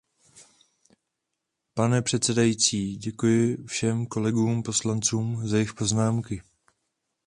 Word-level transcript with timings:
Pane 1.73 2.01
předsedající, 2.01 2.95
děkuji 2.97 3.57
všem 3.67 4.05
kolegům 4.05 4.63
poslancům 4.63 5.47
za 5.47 5.55
jejich 5.57 5.73
poznámky. 5.73 6.41